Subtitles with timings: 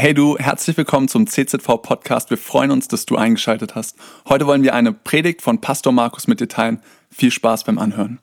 [0.00, 2.30] Hey du, herzlich willkommen zum CZV Podcast.
[2.30, 3.98] Wir freuen uns, dass du eingeschaltet hast.
[4.26, 6.80] Heute wollen wir eine Predigt von Pastor Markus mit dir teilen.
[7.10, 8.18] Viel Spaß beim Anhören.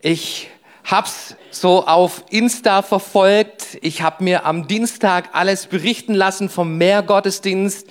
[0.00, 0.48] Ich
[0.84, 3.76] hab's so auf Insta verfolgt.
[3.82, 7.86] Ich habe mir am Dienstag alles berichten lassen vom Mehrgottesdienst,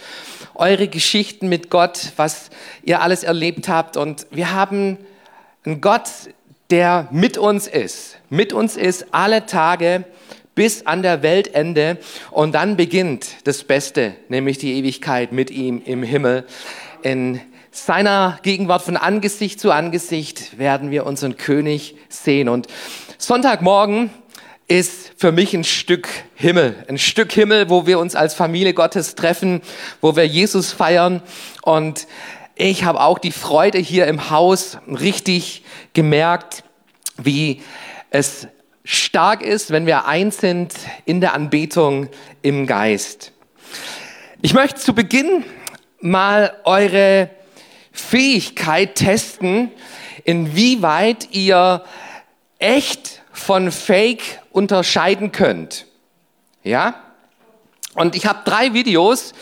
[0.55, 2.49] eure Geschichten mit Gott, was
[2.81, 3.97] ihr alles erlebt habt.
[3.97, 4.97] Und wir haben
[5.63, 6.09] einen Gott,
[6.71, 10.05] der mit uns ist, mit uns ist alle Tage
[10.59, 11.97] bis an der Weltende
[12.31, 16.45] und dann beginnt das Beste, nämlich die Ewigkeit mit ihm im Himmel.
[17.01, 17.39] In
[17.71, 22.49] seiner Gegenwart von Angesicht zu Angesicht werden wir unseren König sehen.
[22.49, 22.67] Und
[23.17, 24.09] Sonntagmorgen
[24.67, 29.15] ist für mich ein Stück Himmel, ein Stück Himmel, wo wir uns als Familie Gottes
[29.15, 29.61] treffen,
[30.01, 31.21] wo wir Jesus feiern.
[31.61, 32.05] Und
[32.55, 36.65] ich habe auch die Freude hier im Haus richtig gemerkt,
[37.15, 37.61] wie
[38.09, 38.49] es
[38.89, 40.73] stark ist, wenn wir eins sind
[41.05, 42.09] in der Anbetung
[42.41, 43.33] im Geist.
[44.41, 45.45] Ich möchte zu Beginn
[45.99, 47.29] mal eure
[47.91, 49.71] Fähigkeit testen,
[50.23, 51.83] inwieweit ihr
[52.57, 55.85] echt von Fake unterscheiden könnt.
[56.63, 56.95] Ja?
[57.93, 59.33] Und ich habe drei Videos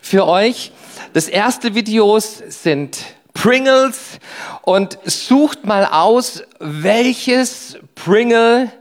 [0.00, 0.72] für euch.
[1.12, 3.00] Das erste Videos sind
[3.34, 4.18] Pringles
[4.62, 8.72] und sucht mal aus, welches Pringle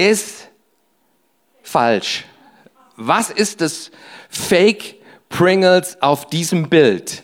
[0.00, 0.48] ist
[1.62, 2.24] falsch.
[2.96, 3.90] Was ist das
[4.30, 4.96] Fake
[5.28, 7.22] Pringles auf diesem Bild?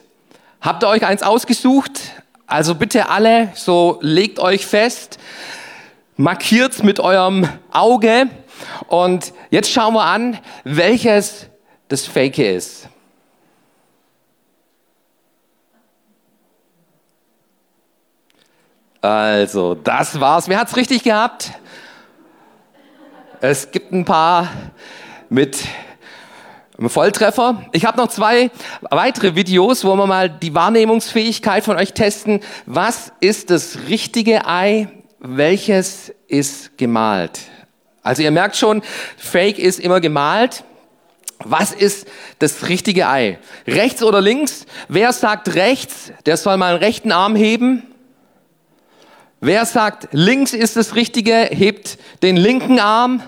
[0.60, 2.00] Habt ihr euch eins ausgesucht?
[2.47, 5.19] Also bitte alle, so legt euch fest,
[6.16, 8.28] markiert's mit eurem Auge
[8.88, 11.47] und jetzt schauen wir an, welches
[11.88, 12.88] das Fake ist.
[19.00, 20.48] Also, das war's.
[20.48, 21.52] Wer hat's richtig gehabt?
[23.41, 24.51] Es gibt ein paar
[25.29, 25.59] mit
[26.79, 27.62] einem Volltreffer.
[27.73, 28.51] Ich habe noch zwei
[28.91, 32.41] weitere Videos, wo wir mal die Wahrnehmungsfähigkeit von euch testen.
[32.65, 34.88] Was ist das richtige Ei?
[35.19, 37.41] Welches ist gemalt?
[38.03, 38.83] Also ihr merkt schon,
[39.16, 40.65] Fake ist immer gemalt.
[41.41, 42.06] Was ist
[42.39, 43.39] das richtige Ei?
[43.66, 44.65] Rechts oder links?
[44.89, 47.83] Wer sagt rechts, der soll mal den rechten Arm heben.
[49.41, 53.22] Wer sagt, links ist das Richtige, hebt den linken Arm.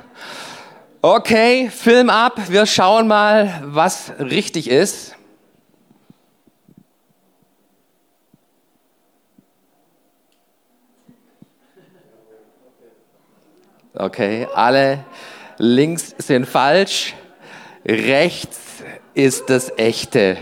[1.03, 5.15] Okay, Film ab, wir schauen mal, was richtig ist.
[13.93, 15.05] Okay, alle
[15.59, 17.15] links sind falsch,
[17.85, 18.59] rechts
[19.13, 20.39] ist das echte.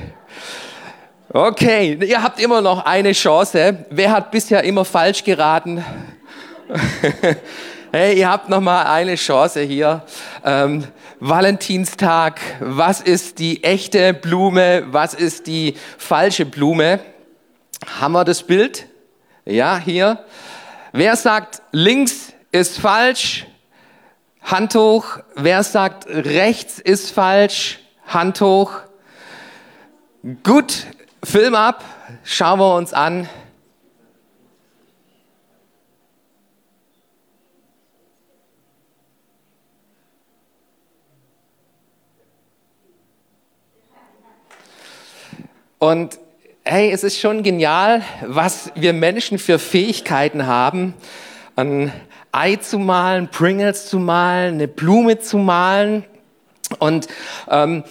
[1.37, 3.85] Okay, ihr habt immer noch eine Chance.
[3.91, 5.85] Wer hat bisher immer falsch geraten?
[7.93, 10.01] hey, ihr habt noch mal eine Chance hier.
[10.43, 10.85] Ähm,
[11.21, 17.01] Valentinstag, was ist die echte Blume, was ist die falsche Blume?
[18.01, 18.87] Haben wir das Bild?
[19.45, 20.25] Ja, hier.
[20.93, 23.47] Wer sagt, links ist falsch?
[24.41, 25.19] Hand hoch.
[25.35, 27.81] Wer sagt, rechts ist falsch?
[28.07, 28.73] Hand hoch.
[30.43, 30.87] Gut,
[31.27, 31.83] Film ab,
[32.23, 33.29] schauen wir uns an.
[45.81, 46.21] Und
[46.63, 50.95] hey, es ist schon genial, was wir Menschen für Fähigkeiten haben,
[51.57, 51.93] ein
[52.31, 56.05] Ei zu malen, Pringles zu malen, eine Blume zu malen.
[56.79, 57.09] Und
[57.49, 57.83] ähm,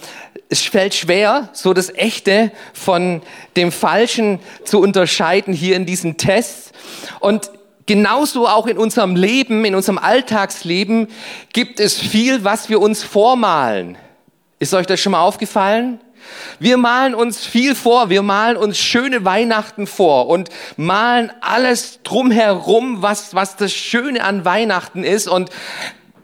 [0.48, 3.22] es fällt schwer, so das Echte von
[3.56, 6.72] dem Falschen zu unterscheiden hier in diesen Tests.
[7.18, 7.50] Und
[7.86, 11.08] genauso auch in unserem Leben, in unserem Alltagsleben
[11.52, 13.98] gibt es viel, was wir uns vormalen.
[14.58, 16.00] Ist euch das schon mal aufgefallen?
[16.58, 23.02] Wir malen uns viel vor, wir malen uns schöne Weihnachten vor und malen alles drumherum,
[23.02, 25.28] was, was das Schöne an Weihnachten ist.
[25.28, 25.50] Und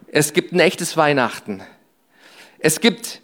[0.08, 1.62] es gibt ein echtes Weihnachten.
[2.58, 3.21] Es gibt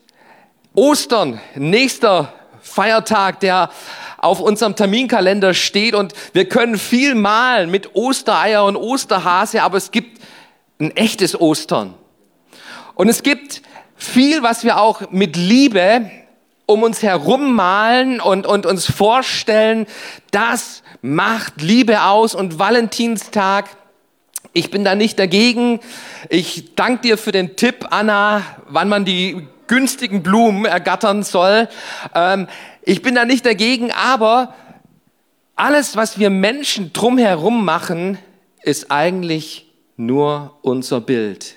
[0.79, 2.33] Ostern, nächster
[2.63, 3.69] Feiertag, der
[4.17, 9.91] auf unserem Terminkalender steht und wir können viel malen mit Ostereier und Osterhase, aber es
[9.91, 10.23] gibt
[10.79, 11.95] ein echtes Ostern.
[12.95, 13.63] Und es gibt
[13.97, 16.13] viel, was wir auch mit Liebe
[16.67, 19.85] um uns herum malen und, und uns vorstellen,
[20.31, 23.65] das macht Liebe aus und Valentinstag.
[24.53, 25.81] Ich bin da nicht dagegen.
[26.29, 31.69] Ich danke dir für den Tipp, Anna, wann man die günstigen Blumen ergattern soll.
[32.15, 32.49] Ähm,
[32.83, 34.55] ich bin da nicht dagegen, aber
[35.55, 38.19] alles, was wir Menschen drumherum machen,
[38.63, 39.67] ist eigentlich
[39.97, 41.57] nur unser Bild.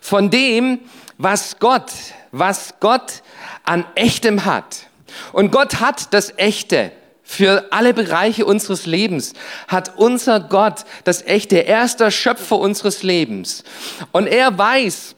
[0.00, 0.80] Von dem,
[1.18, 1.90] was Gott,
[2.32, 3.22] was Gott
[3.64, 4.86] an Echtem hat.
[5.32, 6.92] Und Gott hat das Echte.
[7.28, 9.32] Für alle Bereiche unseres Lebens
[9.66, 11.66] hat unser Gott das Echte.
[11.66, 13.64] Er ist der Schöpfer unseres Lebens.
[14.12, 15.15] Und er weiß,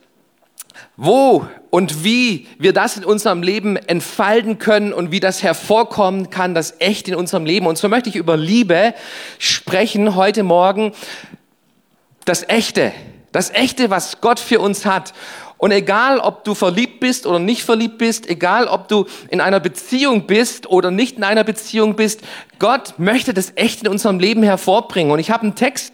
[0.99, 6.53] wo und wie wir das in unserem Leben entfalten können und wie das hervorkommen kann,
[6.53, 7.67] das echt in unserem Leben.
[7.67, 8.93] Und so möchte ich über Liebe
[9.37, 10.91] sprechen heute Morgen.
[12.25, 12.91] Das Echte,
[13.31, 15.13] das Echte, was Gott für uns hat.
[15.57, 19.61] Und egal, ob du verliebt bist oder nicht verliebt bist, egal, ob du in einer
[19.61, 22.21] Beziehung bist oder nicht in einer Beziehung bist,
[22.59, 25.11] Gott möchte das Echte in unserem Leben hervorbringen.
[25.13, 25.93] Und ich habe einen Text,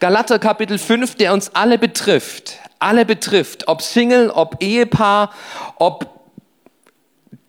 [0.00, 5.32] Galater Kapitel 5, der uns alle betrifft alle betrifft, ob Single, ob Ehepaar,
[5.76, 6.16] ob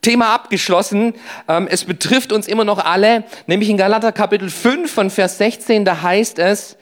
[0.01, 1.15] Thema abgeschlossen.
[1.47, 5.83] Ähm, es betrifft uns immer noch alle, nämlich in Galater Kapitel 5 von Vers 16,
[5.83, 6.77] da heißt es,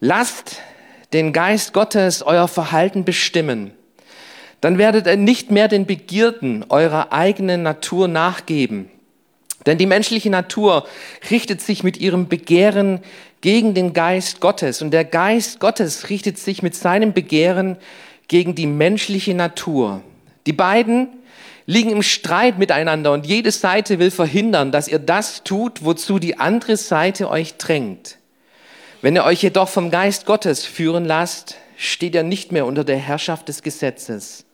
[0.00, 0.56] lasst
[1.12, 3.72] den Geist Gottes euer Verhalten bestimmen.
[4.60, 8.90] Dann werdet ihr nicht mehr den Begierden eurer eigenen Natur nachgeben.
[9.66, 10.86] Denn die menschliche Natur
[11.30, 13.00] richtet sich mit ihrem Begehren
[13.40, 17.76] gegen den Geist Gottes und der Geist Gottes richtet sich mit seinem Begehren
[18.28, 20.02] gegen die menschliche Natur.
[20.46, 21.08] Die beiden
[21.66, 26.38] liegen im Streit miteinander und jede Seite will verhindern, dass ihr das tut, wozu die
[26.38, 28.18] andere Seite euch drängt.
[29.02, 32.96] Wenn ihr euch jedoch vom Geist Gottes führen lasst, steht ihr nicht mehr unter der
[32.96, 34.45] Herrschaft des Gesetzes.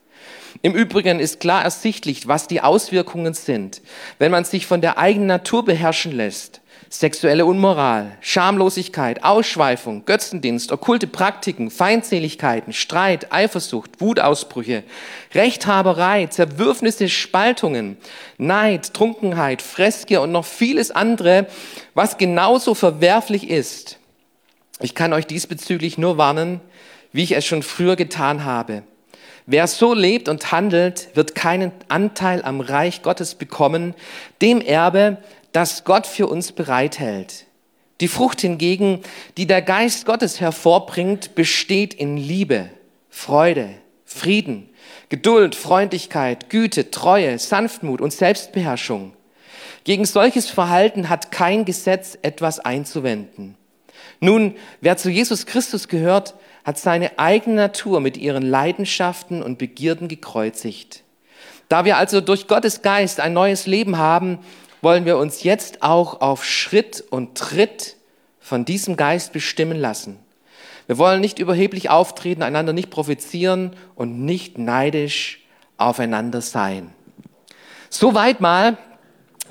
[0.61, 3.81] Im Übrigen ist klar ersichtlich, was die Auswirkungen sind,
[4.19, 6.61] wenn man sich von der eigenen Natur beherrschen lässt.
[6.91, 14.83] Sexuelle Unmoral, Schamlosigkeit, Ausschweifung, Götzendienst, okkulte Praktiken, Feindseligkeiten, Streit, Eifersucht, Wutausbrüche,
[15.35, 17.97] Rechthaberei, Zerwürfnisse, Spaltungen,
[18.37, 21.47] Neid, Trunkenheit, Fressgier und noch vieles andere,
[21.95, 23.99] was genauso verwerflich ist.
[24.79, 26.61] Ich kann euch diesbezüglich nur warnen,
[27.11, 28.83] wie ich es schon früher getan habe.
[29.47, 33.94] Wer so lebt und handelt, wird keinen Anteil am Reich Gottes bekommen,
[34.41, 35.19] dem Erbe,
[35.50, 37.47] das Gott für uns bereithält.
[38.00, 39.03] Die Frucht hingegen,
[39.37, 42.71] die der Geist Gottes hervorbringt, besteht in Liebe,
[43.11, 43.71] Freude,
[44.05, 44.69] Frieden,
[45.09, 49.12] Geduld, Freundlichkeit, Güte, Treue, Sanftmut und Selbstbeherrschung.
[49.85, 53.56] Gegen solches Verhalten hat kein Gesetz etwas einzuwenden.
[54.21, 60.09] Nun, wer zu Jesus Christus gehört, hat seine eigene Natur mit ihren Leidenschaften und Begierden
[60.09, 61.03] gekreuzigt.
[61.69, 64.38] Da wir also durch Gottes Geist ein neues Leben haben,
[64.82, 67.97] wollen wir uns jetzt auch auf Schritt und Tritt
[68.41, 70.19] von diesem Geist bestimmen lassen.
[70.87, 75.41] Wir wollen nicht überheblich auftreten, einander nicht provozieren und nicht neidisch
[75.79, 76.93] aufeinander sein.
[77.88, 78.76] Soweit mal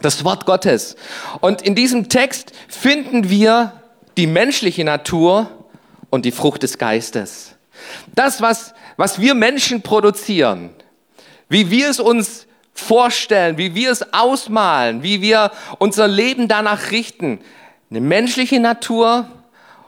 [0.01, 0.95] das Wort Gottes.
[1.39, 3.81] Und in diesem Text finden wir
[4.17, 5.49] die menschliche Natur
[6.11, 7.55] und die Frucht des Geistes.
[8.13, 10.69] Das, was, was wir Menschen produzieren,
[11.49, 17.39] wie wir es uns vorstellen, wie wir es ausmalen, wie wir unser Leben danach richten,
[17.89, 19.27] eine menschliche Natur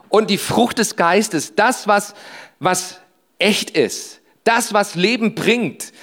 [0.09, 2.15] und die Frucht des Geistes, das, was,
[2.59, 2.99] was
[3.37, 5.93] echt ist, das, was Leben bringt,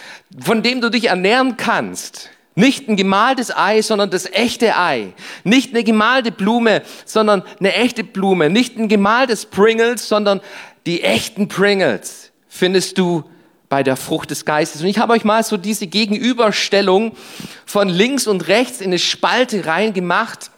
[0.40, 2.30] von dem du dich ernähren kannst,
[2.60, 5.12] nicht ein gemaltes Ei, sondern das echte Ei.
[5.42, 8.50] Nicht eine gemalte Blume, sondern eine echte Blume.
[8.50, 10.40] Nicht ein gemaltes Pringles, sondern
[10.86, 13.24] die echten Pringles findest du
[13.68, 14.82] bei der Frucht des Geistes.
[14.82, 17.16] Und ich habe euch mal so diese Gegenüberstellung
[17.66, 20.50] von links und rechts in eine Spalte reingemacht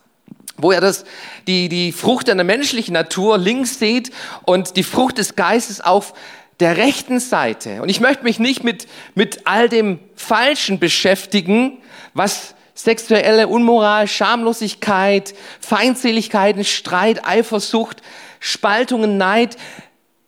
[0.58, 1.04] wo ihr das,
[1.48, 4.12] die, die Frucht einer menschlichen Natur links seht
[4.44, 6.14] und die Frucht des Geistes auf
[6.62, 7.82] der rechten Seite.
[7.82, 11.78] Und ich möchte mich nicht mit, mit all dem Falschen beschäftigen,
[12.14, 18.00] was sexuelle Unmoral, Schamlosigkeit, Feindseligkeiten, Streit, Eifersucht,
[18.38, 19.56] Spaltungen, Neid,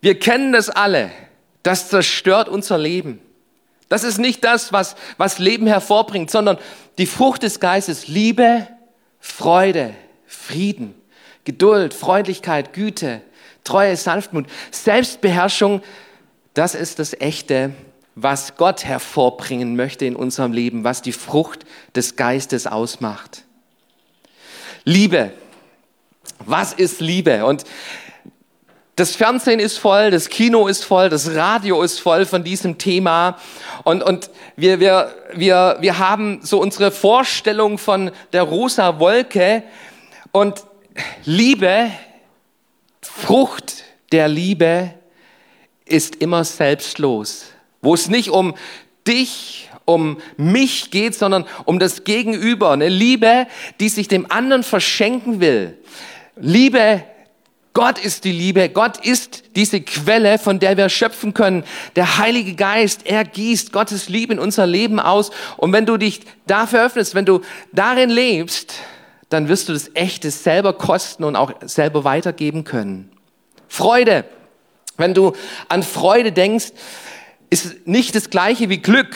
[0.01, 1.11] wir kennen das alle.
[1.63, 3.21] Das zerstört unser Leben.
[3.89, 6.59] Das ist nicht das, was, was Leben hervorbringt, sondern
[6.99, 8.67] die Frucht des Geistes, Liebe,
[9.21, 9.95] Freude,
[10.27, 10.95] Frieden,
[11.45, 13.23] Geduld, Freundlichkeit, Güte,
[13.63, 15.81] Treue, Sanftmut, Selbstbeherrschung,
[16.55, 17.73] das ist das Echte,
[18.15, 21.65] was Gott hervorbringen möchte in unserem Leben, was die Frucht
[21.97, 23.45] des Geistes ausmacht.
[24.85, 25.33] Liebe.
[26.47, 27.45] Was ist Liebe?
[27.45, 27.65] Und
[28.97, 33.39] das Fernsehen ist voll, das Kino ist voll, das Radio ist voll von diesem Thema.
[33.83, 39.65] Und, und wir, wir, wir, wir haben so unsere Vorstellung von der rosa Wolke.
[40.31, 40.65] Und
[41.25, 41.91] Liebe,
[43.01, 43.83] Frucht
[44.13, 44.95] der Liebe
[45.87, 47.47] ist immer selbstlos
[47.85, 48.55] wo es nicht um
[49.07, 52.73] dich, um mich geht, sondern um das Gegenüber.
[52.73, 53.47] Eine Liebe,
[53.79, 55.79] die sich dem anderen verschenken will.
[56.37, 57.05] Liebe,
[57.75, 61.65] Gott ist die Liebe, Gott ist diese Quelle, von der wir schöpfen können.
[61.97, 65.31] Der Heilige Geist, er gießt Gottes Liebe in unser Leben aus.
[65.57, 67.41] Und wenn du dich dafür öffnest, wenn du
[67.73, 68.75] darin lebst,
[69.29, 73.11] dann wirst du das Echte selber kosten und auch selber weitergeben können.
[73.69, 74.25] Freude.
[74.97, 75.33] Wenn du
[75.69, 76.73] an Freude denkst,
[77.51, 79.15] ist nicht das gleiche wie Glück.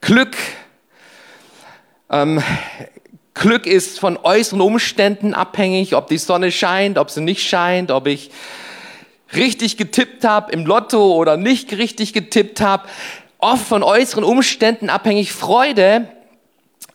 [0.00, 0.36] Glück
[2.10, 2.42] ähm,
[3.34, 8.06] Glück ist von äußeren Umständen abhängig, ob die Sonne scheint, ob sie nicht scheint, ob
[8.06, 8.30] ich
[9.34, 12.88] richtig getippt habe im Lotto oder nicht richtig getippt habe.
[13.38, 15.32] Oft von äußeren Umständen abhängig.
[15.32, 16.08] Freude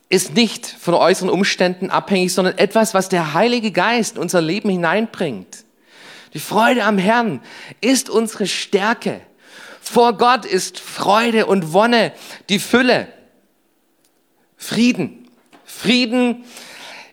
[0.09, 4.69] ist nicht von äußeren Umständen abhängig, sondern etwas, was der Heilige Geist in unser Leben
[4.69, 5.63] hineinbringt.
[6.33, 7.41] Die Freude am Herrn
[7.81, 9.21] ist unsere Stärke.
[9.81, 12.13] Vor Gott ist Freude und Wonne
[12.49, 13.07] die Fülle.
[14.55, 15.21] Frieden
[15.71, 16.43] Frieden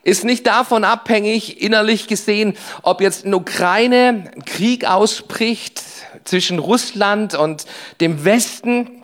[0.03, 5.81] ist nicht davon abhängig, innerlich gesehen, ob jetzt in Ukraine Krieg ausbricht
[6.23, 7.65] zwischen Russland und
[7.99, 9.03] dem Westen,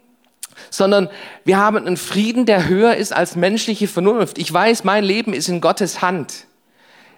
[0.70, 1.10] sondern
[1.46, 4.38] wir haben einen Frieden, der höher ist als menschliche Vernunft.
[4.38, 6.46] Ich weiß, mein Leben ist in Gottes Hand.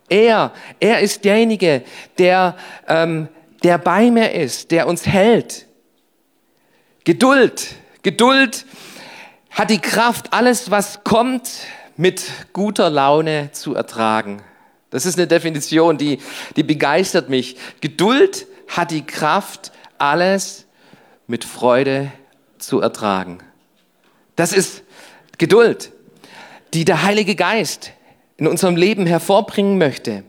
[0.10, 1.84] Er, er ist derjenige,
[2.18, 2.56] der,
[2.88, 3.28] ähm,
[3.64, 5.66] der bei mir ist, der uns hält.
[7.04, 8.66] Geduld, Geduld
[9.50, 11.50] hat die Kraft, alles, was kommt,
[11.96, 12.24] mit
[12.54, 14.44] guter Laune zu ertragen.
[14.90, 16.20] Das ist eine Definition, die,
[16.56, 17.58] die begeistert mich.
[17.82, 20.66] Geduld hat die Kraft, alles
[21.26, 22.12] mit Freude
[22.60, 23.40] zu ertragen.
[24.36, 24.84] Das ist
[25.38, 25.92] Geduld,
[26.74, 27.92] die der Heilige Geist
[28.38, 30.24] in unserem Leben hervorbringen möchte.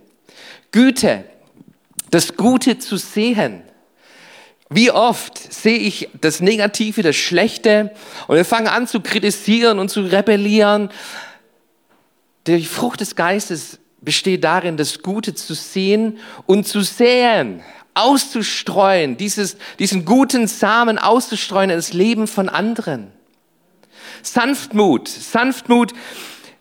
[0.72, 1.24] Güte,
[2.10, 3.62] das Gute zu sehen.
[4.70, 7.92] Wie oft sehe ich das Negative, das Schlechte
[8.26, 10.90] und wir fangen an zu kritisieren und zu rebellieren
[12.56, 17.62] die Frucht des Geistes besteht darin, das Gute zu sehen und zu säen,
[17.94, 23.10] auszustreuen, dieses, diesen guten Samen auszustreuen in das Leben von anderen.
[24.22, 25.92] Sanftmut, Sanftmut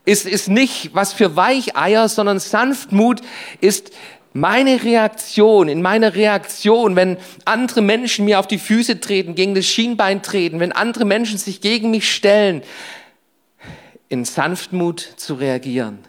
[0.07, 3.21] ist, ist nicht was für Weicheier, sondern Sanftmut
[3.59, 3.91] ist
[4.31, 9.65] meine Reaktion, in meiner Reaktion, wenn andere Menschen mir auf die Füße treten, gegen das
[9.65, 12.63] Schienbein treten, wenn andere Menschen sich gegen mich stellen,
[14.07, 15.99] in Sanftmut zu reagieren.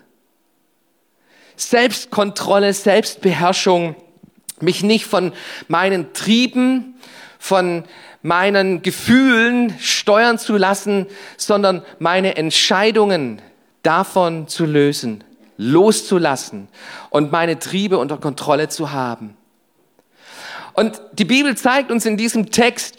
[1.57, 3.97] Selbstkontrolle, Selbstbeherrschung,
[4.61, 5.33] mich nicht von
[5.67, 6.95] meinen Trieben,
[7.41, 7.83] von
[8.23, 13.43] meinen Gefühlen steuern zu lassen, sondern meine Entscheidungen
[13.83, 15.25] davon zu lösen,
[15.57, 16.69] loszulassen
[17.11, 19.37] und meine Triebe unter Kontrolle zu haben.
[20.75, 22.97] Und die Bibel zeigt uns in diesem Text,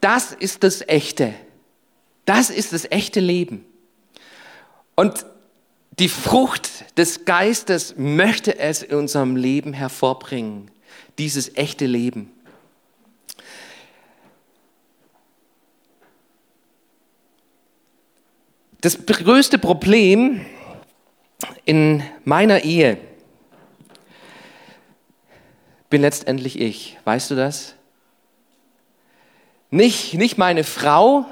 [0.00, 1.34] das ist das Echte.
[2.24, 3.64] Das ist das echte Leben.
[4.94, 5.26] Und
[5.98, 10.70] die Frucht des Geistes möchte es in unserem Leben hervorbringen,
[11.18, 12.30] dieses echte Leben.
[18.80, 20.46] Das größte Problem
[21.64, 22.98] in meiner Ehe
[25.90, 26.96] bin letztendlich ich.
[27.04, 27.74] Weißt du das?
[29.70, 31.26] Nicht, nicht meine Frau,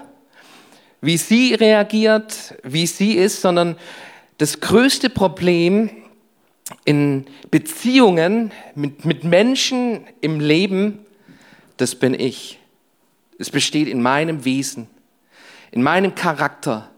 [1.00, 3.76] wie sie reagiert, wie sie ist, sondern
[4.38, 5.88] das größte Problem
[6.84, 10.98] in Beziehungen mit, mit Menschen im Leben,
[11.76, 12.58] das bin ich.
[13.38, 14.88] Es besteht in meinem Wesen,
[15.70, 16.90] in meinem Charakter,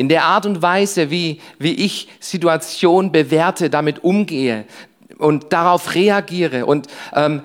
[0.00, 4.64] in der Art und Weise, wie, wie ich Situationen bewerte, damit umgehe
[5.18, 6.64] und darauf reagiere.
[6.64, 7.42] Und ähm,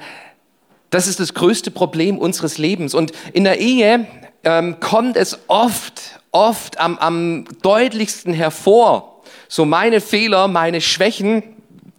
[0.89, 2.93] das ist das größte Problem unseres Lebens.
[2.93, 4.07] Und in der Ehe
[4.45, 9.21] ähm, kommt es oft, oft am, am deutlichsten hervor.
[9.49, 11.43] So meine Fehler, meine Schwächen,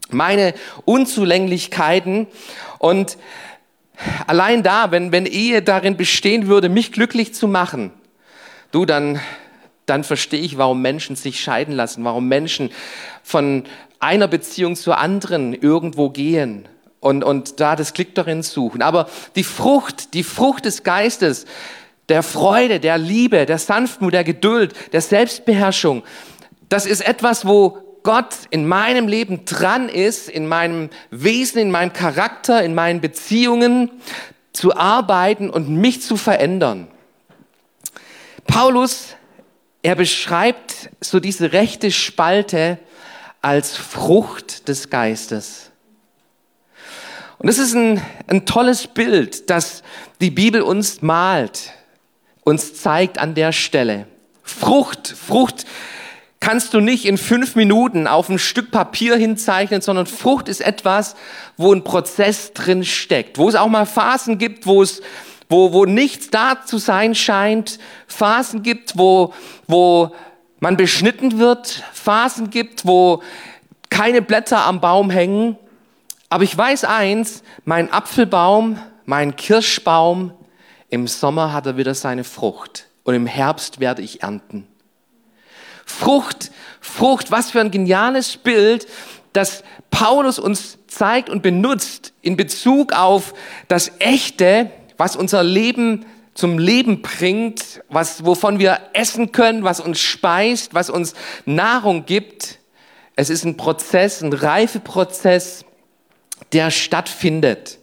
[0.08, 0.54] meine
[0.86, 2.28] Unzulänglichkeiten.
[2.78, 3.18] Und
[4.26, 7.92] allein da, wenn, wenn Ehe darin bestehen würde, mich glücklich zu machen,
[8.72, 9.20] du, dann,
[9.86, 12.70] dann verstehe ich, warum Menschen sich scheiden lassen, warum Menschen
[13.22, 13.64] von
[14.00, 16.68] einer Beziehung zur anderen irgendwo gehen
[17.00, 18.82] und, und da das Glück darin suchen.
[18.82, 21.46] Aber die Frucht, die Frucht des Geistes,
[22.08, 26.02] der Freude, der Liebe, der Sanftmut, der Geduld, der Selbstbeherrschung.
[26.68, 31.92] Das ist etwas, wo Gott in meinem Leben dran ist, in meinem Wesen, in meinem
[31.92, 33.90] Charakter, in meinen Beziehungen
[34.52, 36.86] zu arbeiten und mich zu verändern.
[38.46, 39.16] Paulus,
[39.86, 42.78] er beschreibt so diese rechte Spalte
[43.40, 45.70] als Frucht des Geistes.
[47.38, 49.84] Und das ist ein, ein tolles Bild, das
[50.20, 51.72] die Bibel uns malt
[52.42, 54.08] uns zeigt an der Stelle.
[54.42, 55.66] Frucht, Frucht
[56.40, 61.14] kannst du nicht in fünf Minuten auf ein Stück Papier hinzeichnen, sondern Frucht ist etwas,
[61.56, 65.00] wo ein Prozess drin steckt, wo es auch mal Phasen gibt, wo es
[65.48, 69.32] wo, wo nichts da zu sein scheint, Phasen gibt, wo,
[69.66, 70.14] wo
[70.60, 73.22] man beschnitten wird, Phasen gibt, wo
[73.90, 75.56] keine Blätter am Baum hängen.
[76.28, 80.32] Aber ich weiß eins, mein Apfelbaum, mein Kirschbaum,
[80.88, 84.66] im Sommer hat er wieder seine Frucht und im Herbst werde ich ernten.
[85.84, 86.50] Frucht,
[86.80, 88.86] Frucht, was für ein geniales Bild,
[89.32, 93.34] das Paulus uns zeigt und benutzt in Bezug auf
[93.68, 100.00] das Echte, was unser Leben zum Leben bringt, was, wovon wir essen können, was uns
[100.00, 101.14] speist, was uns
[101.46, 102.58] Nahrung gibt.
[103.16, 105.64] Es ist ein Prozess, ein Reifeprozess,
[106.52, 107.78] der stattfindet.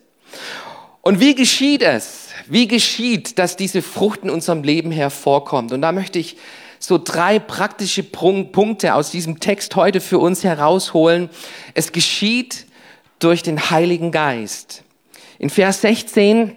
[1.01, 2.29] Und wie geschieht es?
[2.48, 5.72] Wie geschieht, dass diese Frucht in unserem Leben hervorkommt?
[5.72, 6.38] Und da möchte ich
[6.79, 11.29] so drei praktische Punkte aus diesem Text heute für uns herausholen.
[11.74, 12.67] Es geschieht
[13.20, 14.84] durch den Heiligen Geist.
[15.39, 16.55] In Vers 16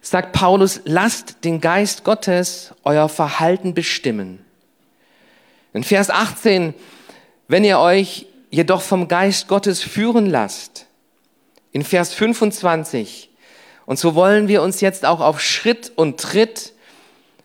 [0.00, 4.44] sagt Paulus, lasst den Geist Gottes euer Verhalten bestimmen.
[5.72, 6.74] In Vers 18,
[7.48, 10.86] wenn ihr euch jedoch vom Geist Gottes führen lasst.
[11.72, 13.30] In Vers 25,
[13.86, 16.72] und so wollen wir uns jetzt auch auf Schritt und Tritt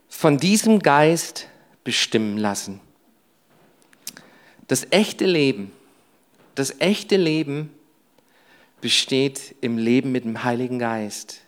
[0.09, 1.47] von diesem Geist
[1.83, 2.79] bestimmen lassen.
[4.67, 5.71] Das echte Leben,
[6.55, 7.71] das echte Leben
[8.81, 11.41] besteht im Leben mit dem Heiligen Geist.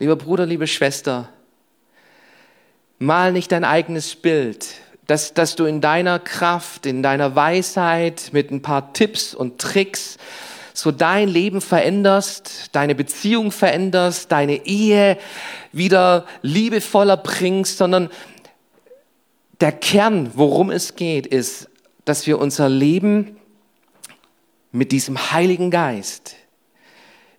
[0.00, 1.28] Lieber Bruder, liebe Schwester,
[2.98, 4.66] mal nicht dein eigenes Bild,
[5.06, 10.18] dass, dass du in deiner Kraft, in deiner Weisheit mit ein paar Tipps und Tricks
[10.72, 15.16] so dein Leben veränderst, deine Beziehung veränderst, deine Ehe
[15.70, 18.10] wieder liebevoller bringst, sondern
[19.60, 21.70] der Kern, worum es geht, ist,
[22.04, 23.36] dass wir unser Leben
[24.72, 26.34] mit diesem Heiligen Geist,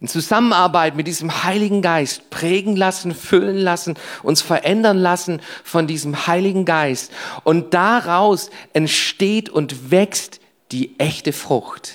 [0.02, 6.28] in Zusammenarbeit mit diesem Heiligen Geist prägen lassen, füllen lassen, uns verändern lassen von diesem
[6.28, 7.12] Heiligen Geist.
[7.44, 10.40] Und daraus entsteht und wächst
[10.72, 11.94] die echte Frucht.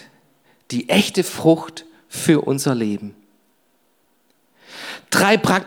[0.70, 3.14] Die echte Frucht für unser Leben.
[5.10, 5.60] Drei, pra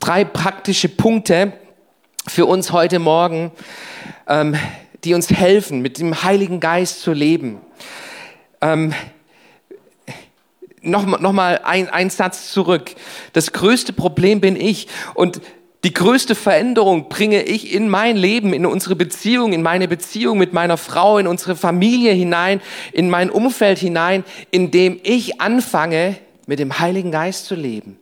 [0.00, 1.52] drei praktische Punkte
[2.26, 3.52] für uns heute Morgen,
[4.26, 4.56] ähm,
[5.04, 7.60] die uns helfen, mit dem Heiligen Geist zu leben.
[8.60, 8.92] Ähm,
[10.88, 12.94] noch, noch mal ein, ein Satz zurück.
[13.32, 15.40] Das größte Problem bin ich und
[15.84, 20.52] die größte Veränderung bringe ich in mein Leben, in unsere Beziehung, in meine Beziehung mit
[20.52, 22.60] meiner Frau, in unsere Familie hinein,
[22.92, 27.98] in mein Umfeld hinein, indem ich anfange, mit dem Heiligen Geist zu leben.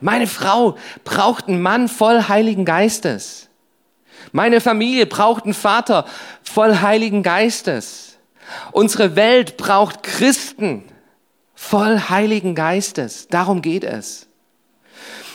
[0.00, 3.48] Meine Frau braucht einen Mann voll Heiligen Geistes.
[4.32, 6.04] Meine Familie braucht einen Vater
[6.42, 8.18] voll Heiligen Geistes.
[8.72, 10.84] Unsere Welt braucht Christen,
[11.60, 13.28] voll Heiligen Geistes.
[13.28, 14.26] Darum geht es.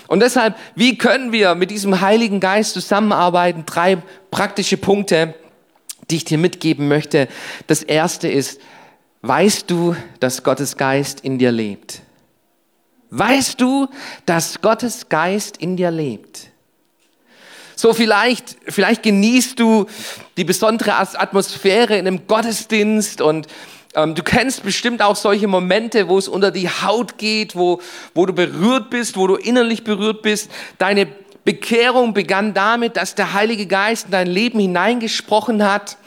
[0.08, 3.64] Und deshalb, wie können wir mit diesem Heiligen Geist zusammenarbeiten?
[3.66, 3.98] Drei
[4.32, 5.36] praktische Punkte,
[6.10, 7.28] die ich dir mitgeben möchte.
[7.68, 8.60] Das erste ist,
[9.22, 12.02] weißt du, dass Gottes Geist in dir lebt?
[13.12, 13.88] Weißt du,
[14.26, 16.50] dass Gottes Geist in dir lebt?
[17.76, 19.86] So vielleicht, vielleicht genießt du
[20.38, 23.48] die besondere Atmosphäre in einem Gottesdienst und
[23.96, 27.82] du kennst bestimmt auch solche Momente, wo es unter die Haut geht, wo,
[28.14, 30.52] wo du berührt bist, wo du innerlich berührt bist.
[30.78, 31.08] Deine
[31.46, 35.98] Bekehrung begann damit, dass der Heilige Geist in dein Leben hineingesprochen hat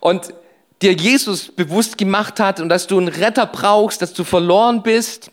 [0.00, 0.32] und
[0.80, 5.30] dir Jesus bewusst gemacht hat und dass du einen Retter brauchst, dass du verloren bist.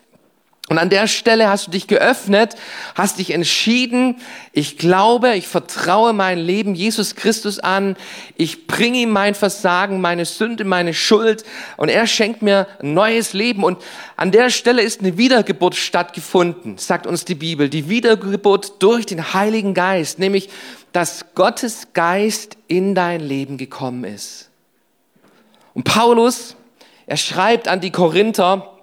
[0.67, 2.56] Und an der Stelle hast du dich geöffnet,
[2.95, 4.17] hast dich entschieden,
[4.51, 7.95] ich glaube, ich vertraue mein Leben Jesus Christus an,
[8.36, 11.43] ich bringe ihm mein Versagen, meine Sünde, meine Schuld
[11.78, 13.63] und er schenkt mir ein neues Leben.
[13.63, 13.78] Und
[14.15, 19.36] an der Stelle ist eine Wiedergeburt stattgefunden, sagt uns die Bibel, die Wiedergeburt durch den
[19.36, 20.49] Heiligen Geist, nämlich
[20.93, 24.49] dass Gottes Geist in dein Leben gekommen ist.
[25.75, 26.56] Und Paulus,
[27.06, 28.75] er schreibt an die Korinther,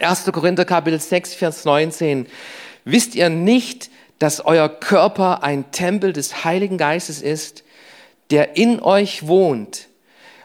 [0.00, 0.24] 1.
[0.32, 2.26] Korinther Kapitel 6, Vers 19.
[2.84, 7.62] Wisst ihr nicht, dass euer Körper ein Tempel des Heiligen Geistes ist,
[8.30, 9.86] der in euch wohnt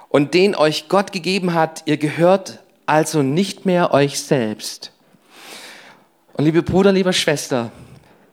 [0.09, 1.81] und den euch Gott gegeben hat?
[1.85, 4.91] Ihr gehört also nicht mehr euch selbst.
[6.33, 7.71] Und liebe Bruder, liebe Schwester,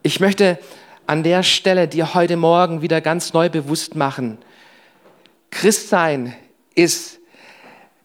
[0.03, 0.59] ich möchte
[1.07, 4.37] an der Stelle dir heute Morgen wieder ganz neu bewusst machen,
[5.51, 6.35] Christsein
[6.75, 7.19] ist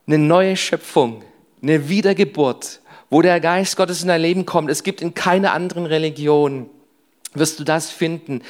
[0.08, 1.24] eine neue Schöpfung,
[1.62, 2.81] eine Wiedergeburt
[3.12, 4.72] wo der Geist Gottes in dein Leben kommt.
[4.72, 6.68] Es gibt in keiner anderen Religion,
[7.36, 8.42] wirst du das finden.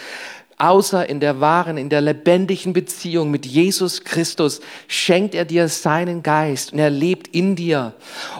[0.62, 6.22] außer in der wahren, in der lebendigen Beziehung mit Jesus Christus schenkt er dir seinen
[6.22, 7.96] Geist und er lebt in dir.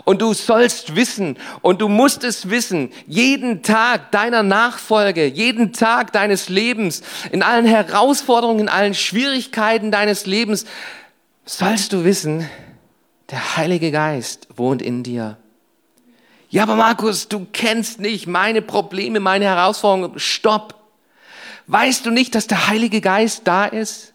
[0.06, 6.14] Und du sollst wissen und du musst es wissen, jeden Tag deiner Nachfolge, jeden Tag
[6.14, 10.66] deines Lebens, in allen Herausforderungen, in allen Schwierigkeiten deines Lebens,
[11.46, 12.48] sollst du wissen,
[13.32, 15.38] der Heilige Geist wohnt in dir.
[16.52, 20.20] Ja, aber Markus, du kennst nicht meine Probleme, meine Herausforderungen.
[20.20, 20.76] Stopp.
[21.68, 24.12] Weißt du nicht, dass der Heilige Geist da ist?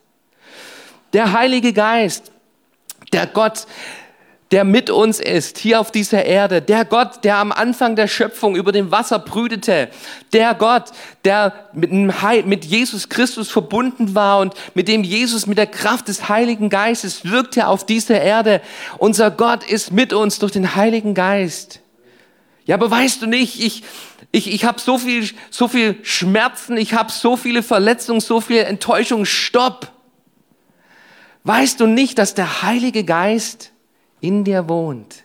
[1.15, 2.31] Der Heilige Geist,
[3.15, 3.67] der Gott,
[4.51, 8.55] der mit uns ist, hier auf dieser Erde, der Gott, der am Anfang der Schöpfung
[8.55, 9.89] über dem Wasser brütete,
[10.35, 10.91] der Gott,
[11.25, 16.69] der mit, Jesus Christus verbunden war und mit dem Jesus mit der Kraft des Heiligen
[16.69, 18.61] Geistes wirkte auf dieser Erde.
[18.99, 21.81] Unser Gott ist mit uns durch den Heiligen Geist.
[22.67, 23.85] Ja, aber weißt du nicht, ich,
[24.33, 28.59] ich, ich habe so viel, so viel Schmerzen, ich habe so viele Verletzungen, so viel
[28.59, 29.25] Enttäuschung.
[29.25, 29.93] Stopp!
[31.45, 33.71] Weißt du nicht, dass der Heilige Geist
[34.21, 35.23] in dir wohnt?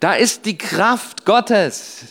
[0.00, 2.06] Da ist die Kraft Gottes,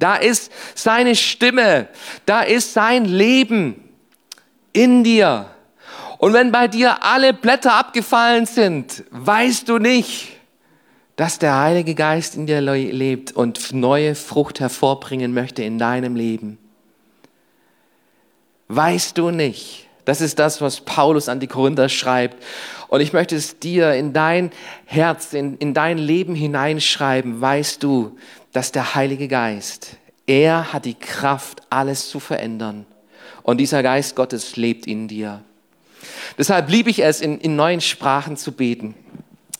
[0.00, 1.88] da ist seine Stimme,
[2.26, 3.88] da ist sein Leben
[4.72, 5.48] in dir.
[6.18, 10.35] Und wenn bei dir alle Blätter abgefallen sind, weißt du nicht,
[11.16, 16.58] dass der Heilige Geist in dir lebt und neue Frucht hervorbringen möchte in deinem Leben.
[18.68, 19.86] Weißt du nicht?
[20.04, 22.42] Das ist das, was Paulus an die Korinther schreibt.
[22.88, 24.52] Und ich möchte es dir in dein
[24.84, 27.40] Herz, in, in dein Leben hineinschreiben.
[27.40, 28.16] Weißt du,
[28.52, 32.86] dass der Heilige Geist, er hat die Kraft, alles zu verändern.
[33.42, 35.42] Und dieser Geist Gottes lebt in dir.
[36.38, 38.94] Deshalb liebe ich es, in, in neuen Sprachen zu beten.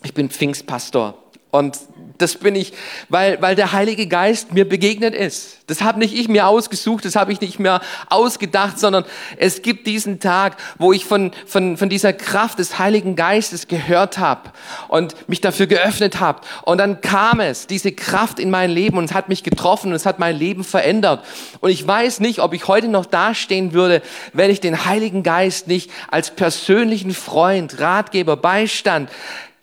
[0.04, 1.14] Ich bin Pfingstpastor.
[1.50, 1.78] Und
[2.18, 2.72] das bin ich,
[3.08, 5.58] weil, weil der Heilige Geist mir begegnet ist.
[5.66, 9.04] Das habe nicht ich mir ausgesucht, das habe ich nicht mehr ausgedacht, sondern
[9.36, 14.18] es gibt diesen Tag, wo ich von, von, von dieser Kraft des Heiligen Geistes gehört
[14.18, 14.50] habe
[14.88, 16.40] und mich dafür geöffnet habe.
[16.62, 19.94] Und dann kam es, diese Kraft in mein Leben und es hat mich getroffen und
[19.94, 21.24] es hat mein Leben verändert.
[21.60, 25.68] Und ich weiß nicht, ob ich heute noch dastehen würde, wenn ich den Heiligen Geist
[25.68, 29.10] nicht als persönlichen Freund, Ratgeber, Beistand,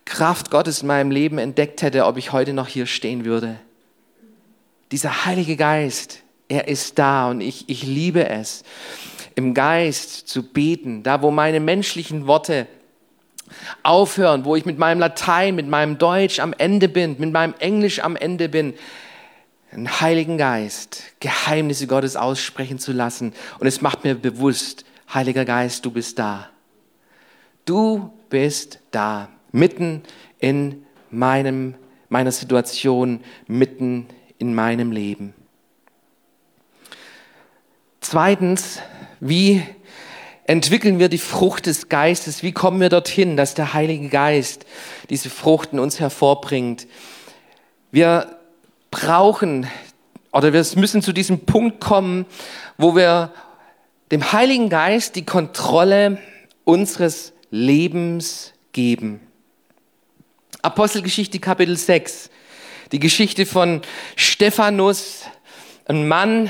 [0.05, 3.59] Kraft Gottes in meinem Leben entdeckt hätte, ob ich heute noch hier stehen würde.
[4.91, 8.63] Dieser Heilige Geist, er ist da und ich, ich liebe es,
[9.35, 12.67] im Geist zu beten, da wo meine menschlichen Worte
[13.81, 17.99] aufhören, wo ich mit meinem Latein, mit meinem Deutsch am Ende bin, mit meinem Englisch
[17.99, 18.73] am Ende bin,
[19.71, 23.33] einen Heiligen Geist, Geheimnisse Gottes aussprechen zu lassen.
[23.59, 26.49] Und es macht mir bewusst, Heiliger Geist, du bist da.
[27.65, 30.03] Du bist da mitten
[30.39, 31.75] in meinem,
[32.09, 35.33] meiner Situation, mitten in meinem Leben.
[38.01, 38.81] Zweitens,
[39.21, 39.63] wie
[40.45, 42.43] entwickeln wir die Frucht des Geistes?
[42.43, 44.65] Wie kommen wir dorthin, dass der Heilige Geist
[45.09, 46.87] diese Frucht in uns hervorbringt?
[47.91, 48.37] Wir
[48.91, 49.67] brauchen
[50.33, 52.25] oder wir müssen zu diesem Punkt kommen,
[52.77, 53.31] wo wir
[54.11, 56.17] dem Heiligen Geist die Kontrolle
[56.65, 59.21] unseres Lebens geben.
[60.63, 62.30] Apostelgeschichte Kapitel 6.
[62.93, 63.82] Die Geschichte von
[64.15, 65.23] Stephanus,
[65.88, 66.49] ein Mann,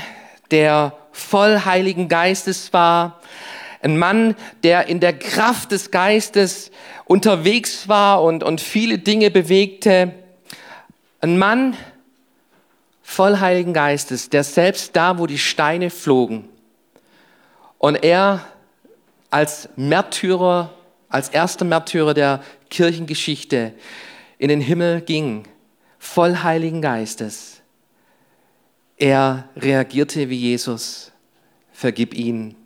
[0.52, 3.20] der voll Heiligen Geistes war,
[3.82, 6.70] ein Mann, der in der Kraft des Geistes
[7.06, 10.14] unterwegs war und, und viele Dinge bewegte.
[11.20, 11.76] Ein Mann
[13.02, 16.48] voll Heiligen Geistes, der selbst da, wo die Steine flogen
[17.78, 18.44] und er
[19.30, 20.72] als Märtyrer,
[21.08, 23.72] als erster Märtyrer der Kirchengeschichte
[24.36, 25.44] in den Himmel ging,
[26.00, 27.60] voll Heiligen Geistes.
[28.96, 31.12] Er reagierte wie Jesus,
[31.72, 32.56] vergib ihn.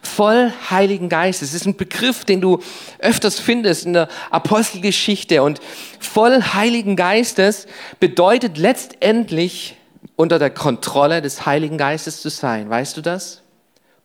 [0.00, 2.58] Voll Heiligen Geistes ist ein Begriff, den du
[3.00, 5.42] öfters findest in der Apostelgeschichte.
[5.42, 5.60] Und
[6.00, 7.66] voll Heiligen Geistes
[8.00, 9.76] bedeutet letztendlich
[10.16, 12.70] unter der Kontrolle des Heiligen Geistes zu sein.
[12.70, 13.42] Weißt du das?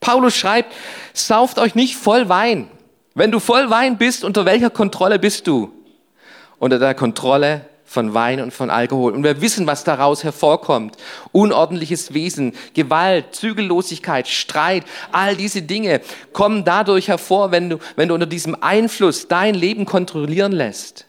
[0.01, 0.73] Paulus schreibt,
[1.13, 2.69] sauft euch nicht voll Wein
[3.19, 5.73] wenn du voll Wein bist, unter welcher Kontrolle bist du?
[6.57, 9.13] Unter der Kontrolle von Wein und von Alkohol.
[9.13, 10.95] Und wir wissen, was daraus hervorkommt.
[11.33, 15.99] Unordentliches Wesen, Gewalt, Zügellosigkeit, Streit, all diese Dinge
[16.31, 21.05] kommen dadurch hervor, wenn du, wenn du unter diesem Einfluss dein Leben kontrollieren lässt.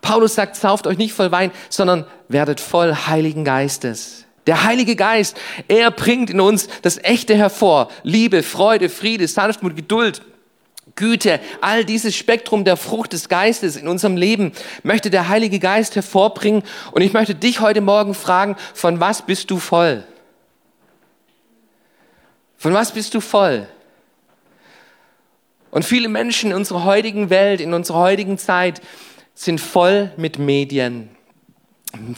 [0.00, 4.26] Paulus sagt, sauft euch nicht voll Wein, sondern werdet voll Heiligen Geistes.
[4.46, 7.88] Der Heilige Geist, er bringt in uns das Echte hervor.
[8.04, 10.22] Liebe, Freude, Friede, Sanftmut, Geduld,
[11.02, 14.52] Güte, all dieses Spektrum der Frucht des Geistes in unserem Leben
[14.84, 16.62] möchte der Heilige Geist hervorbringen.
[16.92, 20.04] Und ich möchte dich heute Morgen fragen, von was bist du voll?
[22.56, 23.66] Von was bist du voll?
[25.72, 28.80] Und viele Menschen in unserer heutigen Welt, in unserer heutigen Zeit
[29.34, 31.08] sind voll mit Medien.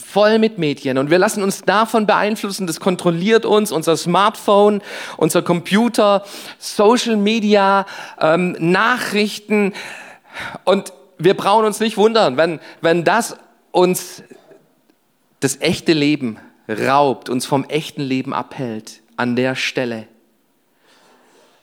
[0.03, 0.97] Voll mit Medien.
[0.97, 2.65] Und wir lassen uns davon beeinflussen.
[2.65, 4.81] Das kontrolliert uns, unser Smartphone,
[5.17, 6.23] unser Computer,
[6.59, 7.85] Social Media,
[8.19, 9.73] ähm, Nachrichten.
[10.63, 13.35] Und wir brauchen uns nicht wundern, wenn, wenn das
[13.71, 14.23] uns
[15.41, 20.07] das echte Leben raubt, uns vom echten Leben abhält an der Stelle.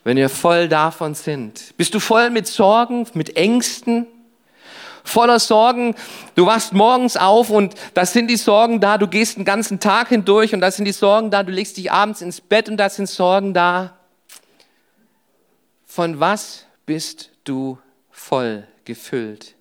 [0.04, 1.74] Wenn wir voll davon sind.
[1.76, 4.06] Bist du voll mit Sorgen, mit Ängsten?
[5.04, 5.94] Voller Sorgen,
[6.34, 10.08] du wachst morgens auf und das sind die Sorgen da, du gehst den ganzen Tag
[10.08, 12.96] hindurch und das sind die Sorgen da, du legst dich abends ins Bett und das
[12.96, 13.98] sind Sorgen da.
[15.84, 17.78] Von was bist du
[18.10, 19.54] voll gefüllt?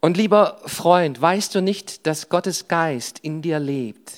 [0.00, 4.12] Und lieber Freund, weißt du nicht, dass Gottes Geist in dir lebt?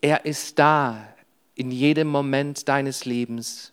[0.00, 1.08] Er ist da
[1.54, 3.72] in jedem Moment deines Lebens.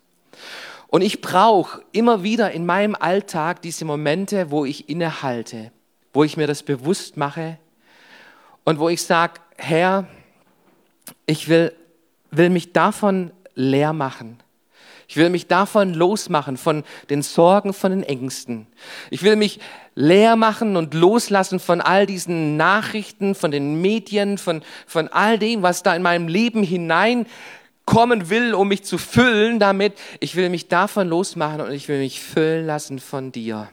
[0.96, 5.74] Und ich brauche immer wieder in meinem Alltag diese Momente, wo ich innehalte,
[6.14, 7.58] wo ich mir das bewusst mache
[8.64, 10.08] und wo ich sage, Herr,
[11.26, 11.74] ich will,
[12.32, 14.40] will mich davon leer machen.
[15.10, 18.66] Ich will mich davon losmachen, von den Sorgen, von den Ängsten.
[19.10, 19.60] Ich will mich
[19.96, 25.62] leer machen und loslassen von all diesen Nachrichten, von den Medien, von, von all dem,
[25.62, 26.64] was da in meinem Leben
[27.86, 29.94] hineinkommen will, um mich zu füllen damit.
[30.20, 33.70] Ich will mich davon losmachen und ich will mich füllen lassen von dir.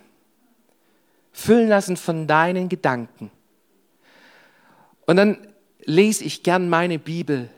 [1.33, 3.31] Füllen lassen von deinen Gedanken.
[5.07, 5.39] Und dann
[5.85, 7.49] lese ich gern meine Bibel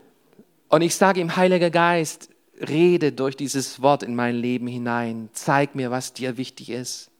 [0.69, 2.29] und ich sage ihm, Heiliger Geist,
[2.67, 5.29] rede durch dieses Wort in mein Leben hinein.
[5.33, 7.11] Zeig mir, was dir wichtig ist.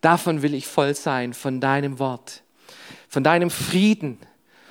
[0.00, 2.42] Davon will ich voll sein, von deinem Wort,
[3.08, 4.18] von deinem Frieden,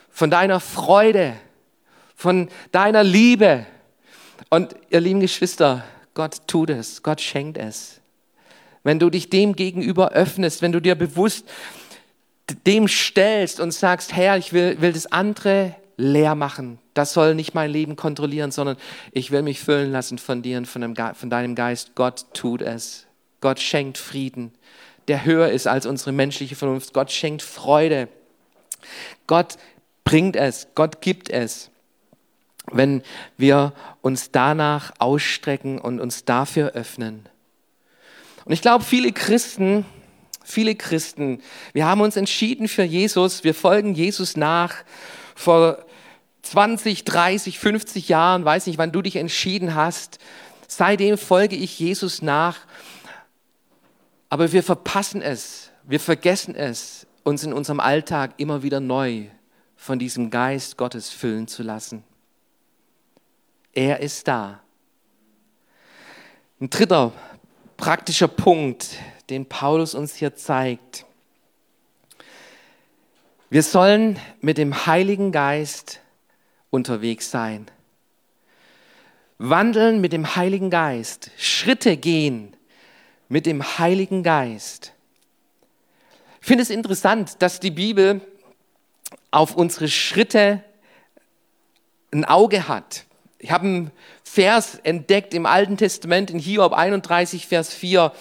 [0.09, 1.37] von deiner Freude,
[2.21, 3.65] von deiner Liebe.
[4.49, 7.99] Und ihr lieben Geschwister, Gott tut es, Gott schenkt es.
[8.83, 11.45] Wenn du dich dem gegenüber öffnest, wenn du dir bewusst
[12.65, 16.79] dem stellst und sagst, Herr, ich will, will das andere leer machen.
[16.93, 18.77] Das soll nicht mein Leben kontrollieren, sondern
[19.11, 21.95] ich will mich füllen lassen von dir und von, von deinem Geist.
[21.95, 23.07] Gott tut es.
[23.39, 24.53] Gott schenkt Frieden,
[25.07, 26.93] der höher ist als unsere menschliche Vernunft.
[26.93, 28.09] Gott schenkt Freude.
[29.25, 29.57] Gott
[30.03, 30.67] bringt es.
[30.75, 31.70] Gott gibt es.
[32.67, 33.01] Wenn
[33.37, 37.27] wir uns danach ausstrecken und uns dafür öffnen.
[38.45, 39.85] Und ich glaube, viele Christen,
[40.43, 41.41] viele Christen,
[41.73, 44.75] wir haben uns entschieden für Jesus, wir folgen Jesus nach
[45.35, 45.85] vor
[46.43, 50.19] 20, 30, 50 Jahren, weiß nicht, wann du dich entschieden hast.
[50.67, 52.57] Seitdem folge ich Jesus nach.
[54.29, 59.25] Aber wir verpassen es, wir vergessen es, uns in unserem Alltag immer wieder neu
[59.75, 62.03] von diesem Geist Gottes füllen zu lassen.
[63.73, 64.59] Er ist da.
[66.59, 67.13] Ein dritter
[67.77, 68.97] praktischer Punkt,
[69.29, 71.05] den Paulus uns hier zeigt.
[73.49, 75.99] Wir sollen mit dem Heiligen Geist
[76.69, 77.69] unterwegs sein.
[79.37, 82.55] Wandeln mit dem Heiligen Geist, Schritte gehen
[83.27, 84.93] mit dem Heiligen Geist.
[86.41, 88.21] Ich finde es interessant, dass die Bibel
[89.31, 90.63] auf unsere Schritte
[92.11, 93.05] ein Auge hat.
[93.43, 93.91] Ich habe einen
[94.23, 98.11] Vers entdeckt im Alten Testament in Hiob 31, Vers 4,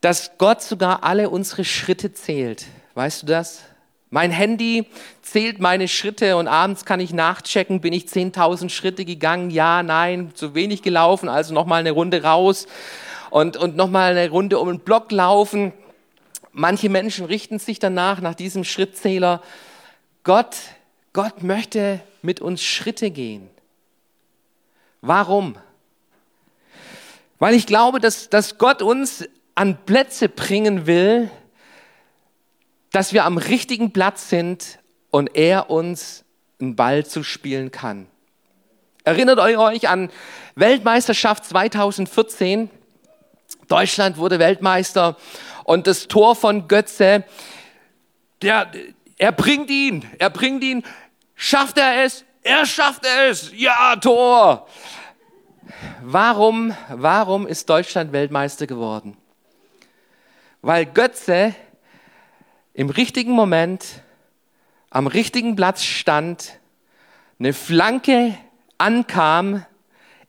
[0.00, 2.66] dass Gott sogar alle unsere Schritte zählt.
[2.94, 3.62] Weißt du das?
[4.08, 4.86] Mein Handy
[5.20, 10.30] zählt meine Schritte und abends kann ich nachchecken, bin ich 10.000 Schritte gegangen, ja, nein,
[10.34, 12.68] zu wenig gelaufen, also nochmal eine Runde raus
[13.30, 15.72] und, und nochmal eine Runde um den Block laufen.
[16.52, 19.42] Manche Menschen richten sich danach, nach diesem Schrittzähler.
[20.22, 20.54] Gott,
[21.12, 23.50] Gott möchte mit uns Schritte gehen.
[25.06, 25.56] Warum?
[27.38, 31.30] Weil ich glaube, dass, dass Gott uns an Plätze bringen will,
[32.90, 36.24] dass wir am richtigen Platz sind und er uns
[36.60, 38.08] einen Ball zu spielen kann.
[39.04, 40.10] Erinnert euch an
[40.56, 42.68] Weltmeisterschaft 2014?
[43.68, 45.16] Deutschland wurde Weltmeister
[45.62, 47.22] und das Tor von Götze,
[48.42, 48.72] der,
[49.18, 50.84] er bringt ihn, er bringt ihn.
[51.36, 52.24] Schafft er es?
[52.42, 53.50] Er schafft es.
[53.54, 54.68] Ja, Tor.
[56.02, 59.16] Warum, warum ist Deutschland Weltmeister geworden?
[60.62, 61.54] Weil Götze
[62.74, 64.02] im richtigen Moment
[64.90, 66.58] am richtigen Platz stand,
[67.38, 68.36] eine Flanke
[68.78, 69.64] ankam,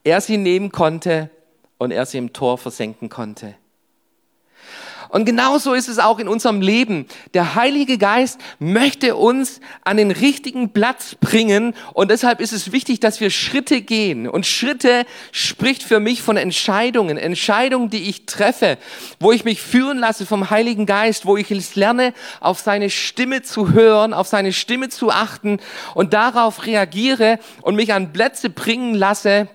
[0.03, 1.29] er sie nehmen konnte
[1.77, 3.55] und er sie im Tor versenken konnte.
[5.09, 7.05] Und genauso ist es auch in unserem Leben.
[7.33, 12.99] Der Heilige Geist möchte uns an den richtigen Platz bringen und deshalb ist es wichtig,
[12.99, 14.27] dass wir Schritte gehen.
[14.27, 18.77] Und Schritte spricht für mich von Entscheidungen, Entscheidungen, die ich treffe,
[19.19, 23.41] wo ich mich führen lasse vom Heiligen Geist, wo ich es lerne, auf seine Stimme
[23.41, 25.59] zu hören, auf seine Stimme zu achten
[25.93, 29.47] und darauf reagiere und mich an Plätze bringen lasse,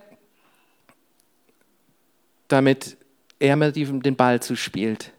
[2.47, 2.97] damit
[3.39, 5.11] er mir den Ball zuspielt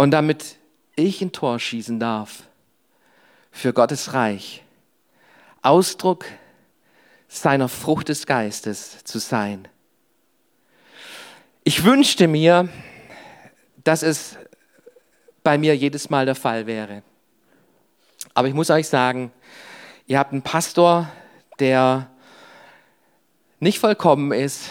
[0.00, 0.56] und damit
[0.96, 2.44] ich ein Tor schießen darf
[3.50, 4.64] für Gottes Reich.
[5.60, 6.24] Ausdruck
[7.28, 9.68] seiner Frucht des Geistes zu sein.
[11.64, 12.70] Ich wünschte mir,
[13.84, 14.38] dass es
[15.42, 17.02] bei mir jedes Mal der Fall wäre.
[18.32, 19.30] Aber ich muss euch sagen,
[20.06, 21.10] ihr habt einen Pastor,
[21.58, 22.10] der
[23.58, 24.70] nicht vollkommen ist,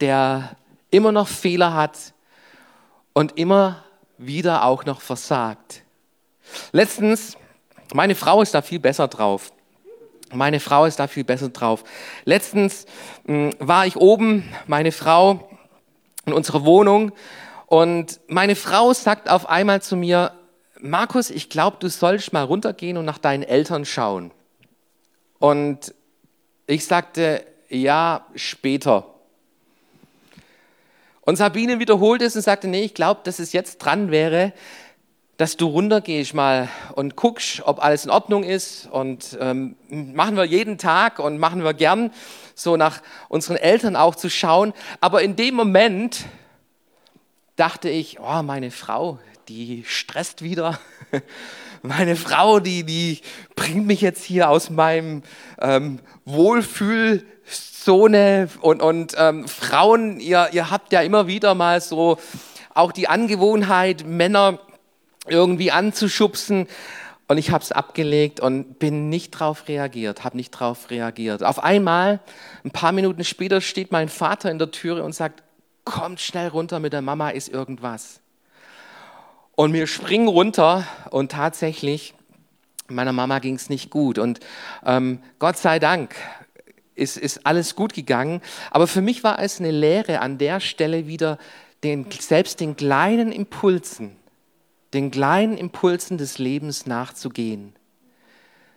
[0.00, 0.56] der
[0.90, 2.14] immer noch Fehler hat
[3.12, 3.84] und immer
[4.18, 5.82] wieder auch noch versagt.
[6.72, 7.36] Letztens,
[7.94, 9.52] meine Frau ist da viel besser drauf.
[10.32, 11.84] Meine Frau ist da viel besser drauf.
[12.24, 12.86] Letztens
[13.24, 15.48] mh, hm, war ich oben, meine Frau
[16.24, 17.12] in unserer Wohnung
[17.66, 20.32] und meine Frau sagt auf einmal zu mir,
[20.80, 24.30] Markus, ich glaube, du sollst mal runtergehen und nach deinen Eltern schauen.
[25.38, 25.94] Und
[26.66, 29.15] ich sagte, ja, später.
[31.26, 34.52] Und Sabine wiederholt es und sagte, nee, ich glaube, dass es jetzt dran wäre,
[35.38, 38.86] dass du runtergehst mal und guckst, ob alles in Ordnung ist.
[38.86, 42.12] Und ähm, machen wir jeden Tag und machen wir gern,
[42.54, 44.72] so nach unseren Eltern auch zu schauen.
[45.00, 46.26] Aber in dem Moment
[47.56, 50.78] dachte ich, oh, meine Frau, die stresst wieder.
[51.82, 53.20] Meine Frau, die, die
[53.54, 55.22] bringt mich jetzt hier aus meinem
[55.60, 57.24] ähm, Wohlfühl
[57.86, 62.18] Zone und, und ähm, Frauen, ihr, ihr habt ja immer wieder mal so
[62.74, 64.58] auch die Angewohnheit, Männer
[65.28, 66.66] irgendwie anzuschubsen.
[67.28, 71.44] Und ich habe es abgelegt und bin nicht drauf reagiert, habe nicht drauf reagiert.
[71.44, 72.18] Auf einmal,
[72.64, 75.44] ein paar Minuten später, steht mein Vater in der Türe und sagt,
[75.84, 78.18] kommt schnell runter, mit der Mama ist irgendwas.
[79.54, 82.14] Und wir springen runter und tatsächlich,
[82.88, 84.18] meiner Mama ging es nicht gut.
[84.18, 84.40] Und
[84.84, 86.16] ähm, Gott sei Dank
[86.96, 88.40] ist, ist alles gut gegangen.
[88.70, 91.38] Aber für mich war es eine Lehre, an der Stelle wieder
[91.84, 94.16] den, selbst den kleinen Impulsen,
[94.94, 97.74] den kleinen Impulsen des Lebens nachzugehen.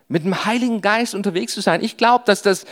[0.07, 1.83] Mit dem Heiligen Geist unterwegs zu sein.
[1.83, 2.65] Ich glaube, dass das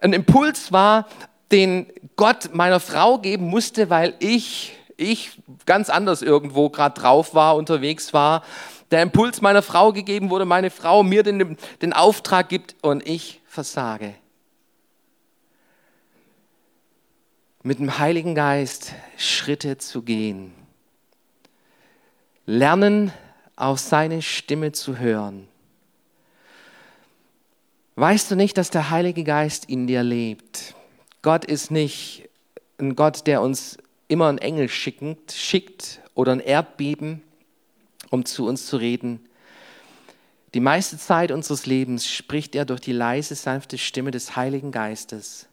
[0.00, 1.08] ein Impuls war,
[1.50, 7.56] den Gott meiner Frau geben musste, weil ich, ich ganz anders irgendwo gerade drauf war,
[7.56, 8.42] unterwegs war.
[8.90, 13.40] Der Impuls meiner Frau gegeben wurde, meine Frau mir den, den Auftrag gibt und ich
[13.46, 14.14] versage.
[17.66, 20.52] Mit dem Heiligen Geist Schritte zu gehen.
[22.46, 23.12] Lernen,
[23.56, 25.48] auf seine Stimme zu hören.
[27.96, 30.76] Weißt du nicht, dass der Heilige Geist in dir lebt?
[31.22, 32.28] Gott ist nicht
[32.78, 37.20] ein Gott, der uns immer einen Engel schickend, schickt oder ein Erdbeben,
[38.10, 39.26] um zu uns zu reden.
[40.54, 45.48] Die meiste Zeit unseres Lebens spricht er durch die leise, sanfte Stimme des Heiligen Geistes.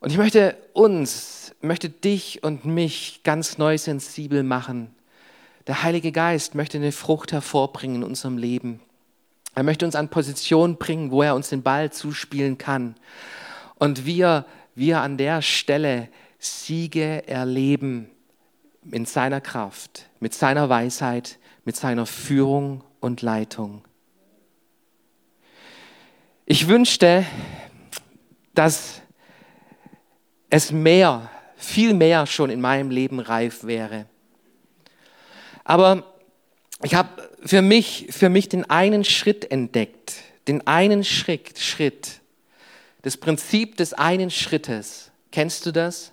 [0.00, 4.94] Und ich möchte uns, möchte dich und mich ganz neu sensibel machen.
[5.66, 8.80] Der Heilige Geist möchte eine Frucht hervorbringen in unserem Leben.
[9.54, 12.94] Er möchte uns an Position bringen, wo er uns den Ball zuspielen kann.
[13.76, 16.08] Und wir, wir an der Stelle
[16.38, 18.08] Siege erleben
[18.90, 23.84] in seiner Kraft, mit seiner Weisheit, mit seiner Führung und Leitung.
[26.46, 27.26] Ich wünschte,
[28.54, 29.02] dass
[30.50, 34.06] es mehr, viel mehr schon in meinem Leben reif wäre.
[35.64, 36.04] Aber
[36.82, 40.14] ich habe für mich, für mich den einen Schritt entdeckt,
[40.48, 42.20] den einen Schritt, Schritt,
[43.02, 45.10] das Prinzip des einen Schrittes.
[45.30, 46.12] Kennst du das?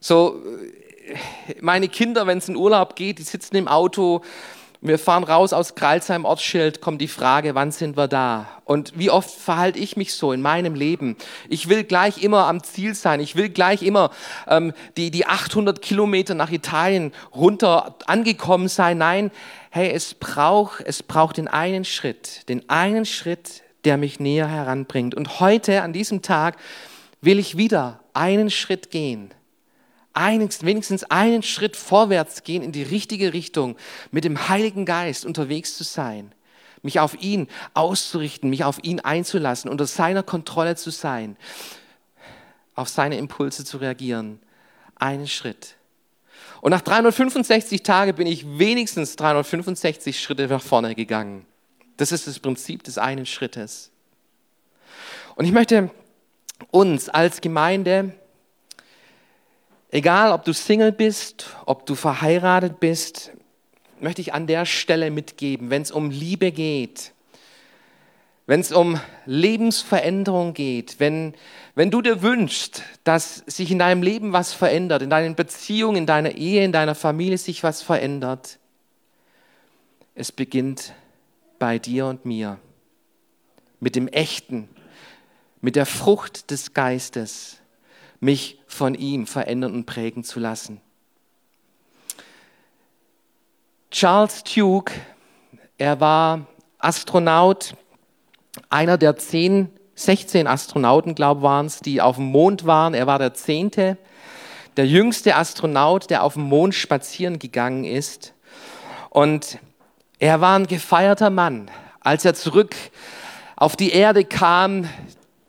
[0.00, 0.42] So,
[1.60, 4.22] meine Kinder, wenn es in Urlaub geht, die sitzen im Auto,
[4.84, 8.48] wir fahren raus aus Kralsheim Ortsschild, kommt die Frage, wann sind wir da?
[8.64, 11.16] Und wie oft verhalte ich mich so in meinem Leben?
[11.48, 13.20] Ich will gleich immer am Ziel sein.
[13.20, 14.10] Ich will gleich immer
[14.48, 18.98] ähm, die, die 800 Kilometer nach Italien runter angekommen sein.
[18.98, 19.30] Nein,
[19.70, 25.14] hey, es braucht, es braucht den einen Schritt, den einen Schritt, der mich näher heranbringt.
[25.14, 26.56] Und heute, an diesem Tag,
[27.20, 29.32] will ich wieder einen Schritt gehen
[30.14, 33.76] wenigstens einen Schritt vorwärts gehen in die richtige Richtung,
[34.10, 36.32] mit dem Heiligen Geist unterwegs zu sein,
[36.82, 41.36] mich auf ihn auszurichten, mich auf ihn einzulassen, unter seiner Kontrolle zu sein,
[42.74, 44.40] auf seine Impulse zu reagieren.
[44.96, 45.76] Einen Schritt.
[46.60, 51.44] Und nach 365 Tagen bin ich wenigstens 365 Schritte nach vorne gegangen.
[51.96, 53.90] Das ist das Prinzip des einen Schrittes.
[55.34, 55.90] Und ich möchte
[56.70, 58.14] uns als Gemeinde,
[59.92, 63.30] egal ob du Single bist, ob du verheiratet bist,
[64.00, 67.12] möchte ich an der Stelle mitgeben, wenn es um Liebe geht,
[68.46, 71.34] wenn es um Lebensveränderung geht, wenn,
[71.76, 76.06] wenn du dir wünschst, dass sich in deinem Leben was verändert, in deinen Beziehungen, in
[76.06, 78.58] deiner Ehe, in deiner Familie sich was verändert,
[80.14, 80.94] es beginnt
[81.58, 82.58] bei dir und mir
[83.78, 84.68] mit dem Echten,
[85.60, 87.61] mit der Frucht des Geistes,
[88.22, 90.80] mich von ihm verändern und prägen zu lassen.
[93.90, 94.92] Charles Duke,
[95.76, 96.46] er war
[96.78, 97.74] Astronaut,
[98.70, 102.94] einer der zehn, 16 Astronauten, glaube ich, waren es, die auf dem Mond waren.
[102.94, 103.98] Er war der zehnte,
[104.76, 108.34] der jüngste Astronaut, der auf dem Mond spazieren gegangen ist.
[109.10, 109.58] Und
[110.20, 111.70] er war ein gefeierter Mann.
[112.00, 112.76] Als er zurück
[113.56, 114.88] auf die Erde kam,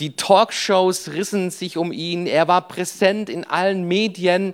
[0.03, 2.27] die Talkshows rissen sich um ihn.
[2.27, 4.53] Er war präsent in allen Medien.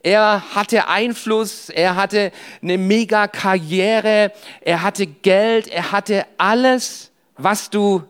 [0.00, 2.30] Er hatte Einfluss, er hatte
[2.62, 8.04] eine mega Karriere, er hatte Geld, er hatte alles, was du,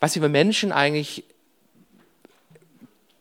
[0.00, 1.22] was wir Menschen eigentlich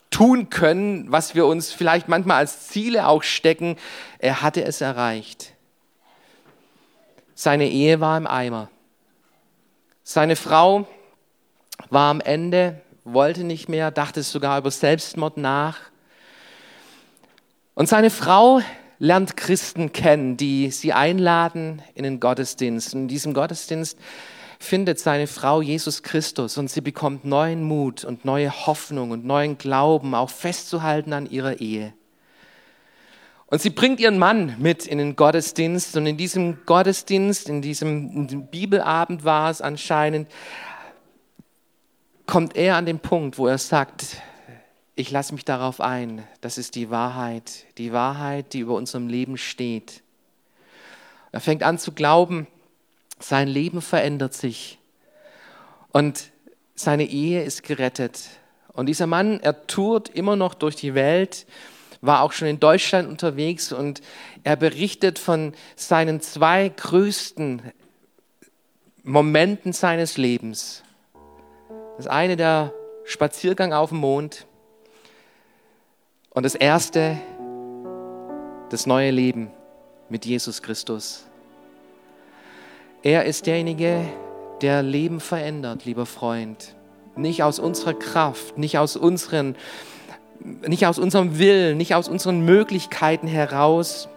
[0.10, 3.78] tun können, was wir uns vielleicht manchmal als Ziele auch stecken.
[4.18, 5.54] Er hatte es erreicht.
[7.36, 8.72] Seine Ehe war im Eimer.
[10.04, 10.88] Seine Frau
[11.90, 15.78] war am Ende, wollte nicht mehr, dachte sogar über Selbstmord nach.
[17.74, 18.62] Und seine Frau
[19.00, 22.94] lernt Christen kennen, die sie einladen in den Gottesdienst.
[22.94, 24.00] Und in diesem Gottesdienst
[24.60, 29.58] findet seine Frau Jesus Christus und sie bekommt neuen Mut und neue Hoffnung und neuen
[29.58, 31.94] Glauben, auch festzuhalten an ihrer Ehe.
[33.48, 38.12] Und sie bringt ihren Mann mit in den Gottesdienst und in diesem Gottesdienst, in diesem,
[38.12, 40.30] in diesem Bibelabend war es anscheinend,
[42.26, 44.18] kommt er an den Punkt, wo er sagt,
[44.96, 49.38] ich lasse mich darauf ein, das ist die Wahrheit, die Wahrheit, die über unserem Leben
[49.38, 50.02] steht.
[51.32, 52.48] Er fängt an zu glauben,
[53.20, 54.80] sein Leben verändert sich
[55.92, 56.32] und
[56.76, 58.22] seine Ehe ist gerettet.
[58.72, 61.46] Und dieser Mann, er tourt immer noch durch die Welt,
[62.02, 64.02] war auch schon in Deutschland unterwegs und
[64.44, 67.62] er berichtet von seinen zwei größten
[69.04, 70.85] Momenten seines Lebens.
[71.98, 72.74] Das eine der
[73.06, 74.46] Spaziergang auf dem Mond
[76.32, 77.18] und das erste
[78.70, 79.50] das neue Leben
[80.10, 81.24] mit Jesus Christus.
[83.04, 84.02] Er ist derjenige,
[84.62, 86.76] der Leben verändert, lieber Freund.
[87.16, 89.56] Nicht aus unserer Kraft, nicht aus, unseren,
[90.40, 94.10] nicht aus unserem Willen, nicht aus unseren Möglichkeiten heraus